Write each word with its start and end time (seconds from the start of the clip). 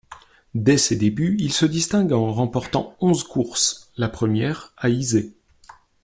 Dès 0.55 0.79
ses 0.79 0.95
débuts, 0.95 1.37
il 1.39 1.53
se 1.53 1.67
distingue 1.67 2.11
en 2.13 2.33
remportant 2.33 2.95
onze 3.01 3.23
courses, 3.23 3.91
la 3.97 4.09
première 4.09 4.73
à 4.75 4.89
Izé. 4.89 5.31